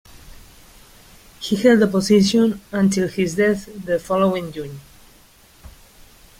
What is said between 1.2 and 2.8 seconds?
He held the position